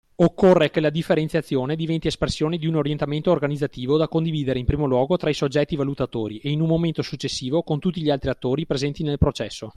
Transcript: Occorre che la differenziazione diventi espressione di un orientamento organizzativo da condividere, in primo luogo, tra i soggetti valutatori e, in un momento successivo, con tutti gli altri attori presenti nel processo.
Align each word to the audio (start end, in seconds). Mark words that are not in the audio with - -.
Occorre 0.15 0.71
che 0.71 0.79
la 0.79 0.89
differenziazione 0.89 1.75
diventi 1.75 2.07
espressione 2.07 2.57
di 2.57 2.65
un 2.65 2.73
orientamento 2.73 3.29
organizzativo 3.29 3.97
da 3.97 4.07
condividere, 4.07 4.57
in 4.57 4.65
primo 4.65 4.87
luogo, 4.87 5.15
tra 5.15 5.29
i 5.29 5.35
soggetti 5.35 5.75
valutatori 5.75 6.39
e, 6.39 6.49
in 6.49 6.59
un 6.61 6.67
momento 6.69 7.03
successivo, 7.03 7.61
con 7.61 7.77
tutti 7.79 8.01
gli 8.01 8.09
altri 8.09 8.31
attori 8.31 8.65
presenti 8.65 9.03
nel 9.03 9.19
processo. 9.19 9.69